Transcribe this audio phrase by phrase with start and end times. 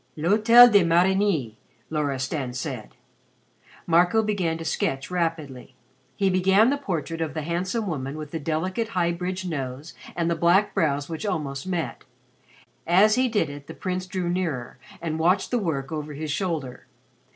[0.15, 1.57] "L'Hotel de Marigny,"
[1.91, 2.95] Loristan said.
[3.85, 5.75] Marco began to sketch rapidly.
[6.15, 10.27] He began the portrait of the handsome woman with the delicate high bridged nose and
[10.27, 12.03] the black brows which almost met.
[12.87, 16.87] As he did it, the Prince drew nearer and watched the work over his shoulder.